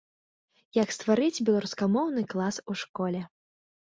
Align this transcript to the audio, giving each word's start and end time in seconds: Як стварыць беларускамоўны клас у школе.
Як 0.83 0.93
стварыць 0.97 1.43
беларускамоўны 1.49 2.23
клас 2.35 2.55
у 2.75 2.79
школе. 2.87 3.21